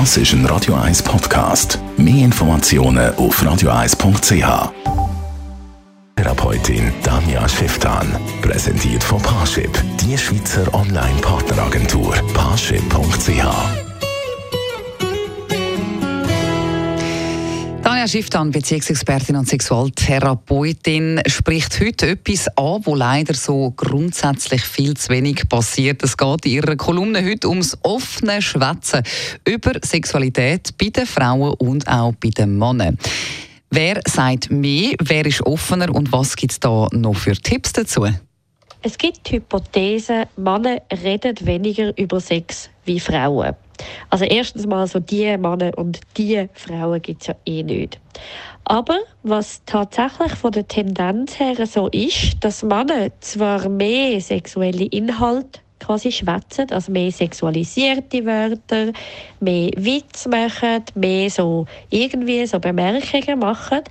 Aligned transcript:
Das 0.00 0.16
ist 0.16 0.32
ein 0.32 0.44
Radio 0.46 0.74
1 0.74 1.04
Podcast. 1.04 1.78
Mehr 1.96 2.24
Informationen 2.24 3.14
auf 3.14 3.40
radio1.ch. 3.40 4.72
Therapeutin 6.16 6.92
Danja 7.04 7.48
Schifftan. 7.48 8.08
Präsentiert 8.42 9.04
von 9.04 9.22
Parship, 9.22 9.70
die 10.00 10.18
Schweizer 10.18 10.74
Online-Partneragentur. 10.74 12.12
Parship.ch. 12.34 13.83
Tanja 18.04 18.18
Schifftan, 18.18 18.50
Beziehungsexpertin 18.50 19.34
und 19.34 19.48
Sexualtherapeutin, 19.48 21.22
spricht 21.26 21.80
heute 21.80 22.10
etwas 22.10 22.48
an, 22.48 22.82
wo 22.84 22.94
leider 22.94 23.32
so 23.32 23.72
grundsätzlich 23.74 24.62
viel 24.62 24.94
zu 24.94 25.08
wenig 25.08 25.48
passiert. 25.48 26.02
Es 26.02 26.14
geht 26.14 26.44
in 26.44 26.52
ihrer 26.52 26.76
Kolumne 26.76 27.24
heute 27.24 27.48
ums 27.48 27.78
offene 27.80 28.42
Schwätzen 28.42 29.02
über 29.48 29.72
Sexualität 29.82 30.76
bei 30.76 30.90
den 30.90 31.06
Frauen 31.06 31.54
und 31.54 31.88
auch 31.88 32.12
bei 32.22 32.28
den 32.28 32.58
Männern. 32.58 32.98
Wer 33.70 34.02
sagt 34.06 34.50
mehr, 34.50 34.92
wer 35.02 35.24
ist 35.24 35.40
offener 35.46 35.94
und 35.94 36.12
was 36.12 36.36
gibt 36.36 36.52
es 36.52 36.60
da 36.60 36.88
noch 36.92 37.16
für 37.16 37.32
Tipps 37.32 37.72
dazu? 37.72 38.06
Es 38.82 38.98
gibt 38.98 39.30
die 39.30 39.36
Hypothese, 39.36 40.24
Männer 40.36 40.82
reden 40.92 41.36
weniger 41.40 41.96
über 41.96 42.20
Sex 42.20 42.68
wie 42.84 43.00
Frauen. 43.00 43.54
Also 44.10 44.24
erstens 44.24 44.66
mal 44.66 44.86
so 44.86 45.00
die 45.00 45.36
Männer 45.36 45.76
und 45.76 46.00
die 46.16 46.48
Frauen 46.52 47.02
gibt 47.02 47.22
es 47.22 47.28
ja 47.28 47.34
eh 47.44 47.62
nicht. 47.62 48.00
Aber 48.64 48.98
was 49.22 49.62
tatsächlich 49.66 50.32
von 50.32 50.52
der 50.52 50.66
Tendenz 50.66 51.38
her 51.38 51.66
so 51.66 51.88
ist, 51.88 52.36
dass 52.40 52.62
Männer 52.62 53.08
zwar 53.20 53.68
mehr 53.68 54.20
sexuelle 54.20 54.86
Inhalte 54.86 55.60
quasi 55.80 56.10
schwätzen, 56.10 56.70
also 56.70 56.90
mehr 56.92 57.10
sexualisierte 57.10 58.24
Wörter, 58.24 58.92
mehr 59.40 59.70
Witz 59.76 60.26
machen, 60.26 60.84
mehr 60.94 61.28
so 61.28 61.66
irgendwie 61.90 62.46
so 62.46 62.58
Bemerkungen 62.58 63.38
machen 63.38 63.82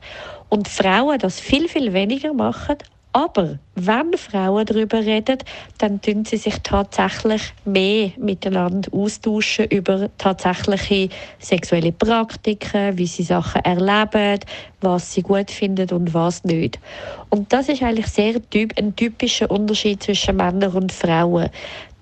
und 0.50 0.67
Frauen 0.67 1.20
das 1.20 1.39
viel, 1.39 1.67
viel 1.67 1.94
weniger 1.94 2.34
machen, 2.34 2.78
aber 3.14 3.59
wenn 3.75 4.14
Frauen 4.17 4.66
darüber 4.66 5.00
reden, 5.00 5.38
dann 5.78 6.02
tun 6.02 6.25
sie 6.25 6.38
sich 6.38 6.58
tatsächlich 6.64 7.53
mehr 7.64 8.11
miteinander 8.17 8.92
austauschen 8.92 9.66
über 9.66 10.09
tatsächliche 10.17 11.09
sexuelle 11.39 11.92
Praktiken, 11.92 12.97
wie 12.97 13.05
sie 13.05 13.23
Sachen 13.23 13.64
erleben, 13.64 14.39
was 14.81 15.14
sie 15.14 15.22
gut 15.22 15.52
finden 15.52 15.92
und 15.92 16.14
was 16.16 16.44
nicht. 16.44 16.80
Und 17.30 17.53
das 17.53 17.70
ist 17.70 17.83
eigentlich 17.83 18.08
sehr 18.08 18.42
ein 18.78 18.95
typischer 18.95 19.50
Unterschied 19.50 20.02
zwischen 20.02 20.38
Männern 20.38 20.72
und 20.73 20.92
Frauen, 20.92 21.50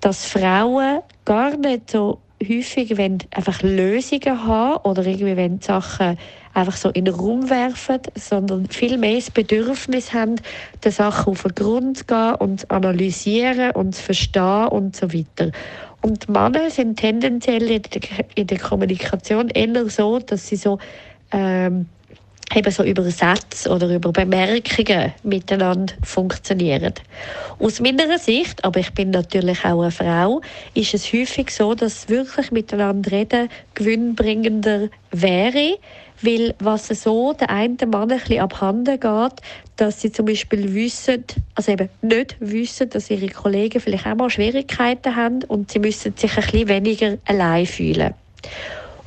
dass 0.00 0.24
Frauen 0.24 1.00
gar 1.26 1.56
nicht 1.58 1.90
so 1.90 2.18
häufig 2.48 2.96
wollen 2.96 3.18
einfach 3.30 3.62
Lösungen 3.62 4.46
haben 4.46 4.82
oder 4.84 5.04
irgendwie 5.04 5.36
wollen 5.36 5.60
Sachen 5.60 6.18
einfach 6.54 6.76
so 6.76 6.90
in 6.90 7.06
den 7.06 7.14
Raum 7.14 7.48
werfen, 7.48 8.00
sondern 8.14 8.66
viel 8.66 8.98
mehr 8.98 9.16
das 9.16 9.30
Bedürfnis 9.30 10.12
haben, 10.12 10.36
den 10.84 10.92
Sachen 10.92 11.32
auf 11.32 11.42
den 11.42 11.54
Grund 11.54 11.98
zu 11.98 12.04
gehen 12.04 12.34
und 12.34 12.60
zu 12.60 12.70
analysieren 12.70 13.72
und 13.72 13.94
zu 13.94 14.02
verstehen 14.02 14.68
und 14.68 14.96
so 14.96 15.12
weiter. 15.12 15.50
Und 16.02 16.28
Männer 16.28 16.68
sind 16.70 16.98
tendenziell 16.98 17.80
in 18.34 18.46
der 18.46 18.58
Kommunikation 18.58 19.48
eher 19.48 19.88
so, 19.88 20.18
dass 20.18 20.48
sie 20.48 20.56
so 20.56 20.78
ähm, 21.30 21.86
eben 22.54 22.70
so 22.70 22.84
über 22.84 23.02
Sätze 23.10 23.70
oder 23.70 23.88
über 23.94 24.12
Bemerkungen 24.12 25.12
miteinander 25.22 25.94
funktionieren. 26.02 26.94
Aus 27.58 27.80
meiner 27.80 28.18
Sicht, 28.18 28.64
aber 28.64 28.80
ich 28.80 28.92
bin 28.92 29.10
natürlich 29.10 29.64
auch 29.64 29.82
eine 29.82 29.90
Frau, 29.90 30.40
ist 30.74 30.94
es 30.94 31.12
häufig 31.12 31.50
so, 31.50 31.74
dass 31.74 32.08
wirklich 32.08 32.50
miteinander 32.50 33.10
reden 33.10 33.48
gewinnbringender 33.74 34.88
wäre, 35.10 35.78
weil 36.20 36.54
was 36.60 36.88
so 36.88 37.32
der 37.32 37.50
einen 37.50 37.78
Mann 37.90 38.10
ein 38.10 38.18
bisschen 38.18 38.40
abhanden 38.40 39.00
geht, 39.00 39.32
dass 39.76 40.00
sie 40.00 40.12
zum 40.12 40.26
Beispiel 40.26 40.74
wissen, 40.74 41.24
also 41.54 41.72
eben 41.72 41.88
nicht 42.00 42.36
wissen, 42.40 42.90
dass 42.90 43.10
ihre 43.10 43.28
Kollegen 43.28 43.80
vielleicht 43.80 44.06
auch 44.06 44.14
mal 44.14 44.30
Schwierigkeiten 44.30 45.16
haben 45.16 45.42
und 45.44 45.72
sie 45.72 45.78
müssen 45.78 46.16
sich 46.16 46.36
ein 46.36 46.44
bisschen 46.44 46.68
weniger 46.68 47.18
allein 47.26 47.66
fühlen. 47.66 48.14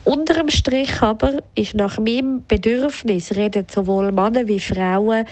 Unterm 0.05 0.49
Strich 0.49 1.01
aber 1.01 1.41
ist 1.55 1.73
nach 1.73 1.97
meinem 1.97 2.43
Bedürfnis 2.47 3.35
reden 3.35 3.65
sowohl 3.67 4.11
Männer 4.11 4.47
wie 4.47 4.59
Frauen 4.59 5.25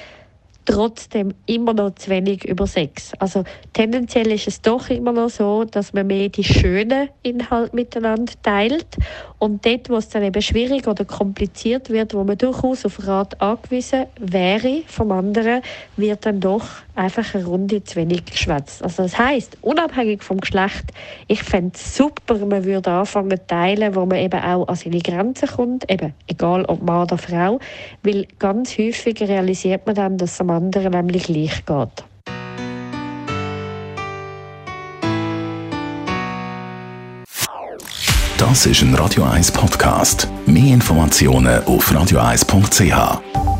trotzdem 0.66 1.34
immer 1.46 1.74
noch 1.74 1.94
zu 1.94 2.10
wenig 2.10 2.44
über 2.46 2.66
Sex. 2.66 3.12
Also 3.20 3.44
tendenziell 3.74 4.32
ist 4.32 4.48
es 4.48 4.62
doch 4.62 4.90
immer 4.90 5.12
noch 5.12 5.30
so, 5.30 5.64
dass 5.64 5.94
man 5.94 6.08
mehr 6.08 6.30
die 6.30 6.44
schönen 6.44 7.10
Inhalte 7.22 7.76
miteinander 7.76 8.34
teilt 8.42 8.98
und 9.38 9.64
dort, 9.64 9.90
wo 9.90 9.98
es 9.98 10.10
dann 10.10 10.24
eben 10.24 10.42
schwierig 10.42 10.88
oder 10.88 11.06
kompliziert 11.06 11.92
wird, 11.92 12.16
wo 12.16 12.24
man 12.24 12.38
durchaus 12.38 12.84
auf 12.84 13.06
Rat 13.06 13.40
angewiesen 13.42 14.06
wäre 14.20 14.82
vom 14.88 15.12
anderen, 15.12 15.62
wird 15.98 16.26
dann 16.26 16.40
doch 16.40 16.66
einfach 16.96 17.34
eine 17.34 17.46
Runde 17.46 17.84
zu 17.84 17.96
wenig 17.96 18.26
geschwätzt. 18.26 18.84
Also 18.84 19.04
das 19.04 19.18
heißt, 19.18 19.58
unabhängig 19.62 20.24
vom 20.24 20.40
Geschlecht, 20.40 20.86
ich 21.28 21.44
fände 21.44 21.72
es 21.76 21.96
super, 21.96 22.38
man 22.46 22.64
würde 22.64 22.92
anfangen 22.92 23.32
zu 23.32 23.48
teilen, 23.48 23.96
wo 23.96 24.06
man 24.06 24.20
eben 24.20 24.40
auch 24.42 24.68
an 24.68 24.76
seine 24.76 25.00
Grenzen 25.00 25.48
kommt, 25.48 25.90
eben 25.90 26.14
egal 26.28 26.66
ob 26.66 26.82
Mann 26.84 27.04
oder 27.04 27.18
Frau, 27.18 27.60
weil 28.04 28.28
ganz 28.40 28.78
häufig 28.78 29.22
realisiert 29.22 29.86
man 29.86 29.96
dann, 29.96 30.18
dass 30.18 30.34
es 30.34 30.42
am 30.42 30.50
anderen 30.50 30.92
nämlich 30.92 31.24
gleich 31.24 31.66
geht. 31.66 32.06
Das 38.38 38.66
ist 38.66 38.82
ein 38.82 38.94
Radio 38.96 39.24
1 39.24 39.52
Podcast. 39.54 40.28
Mehr 40.46 40.74
Informationen 40.74 41.64
auf 41.64 41.90
radio1.ch. 41.90 43.53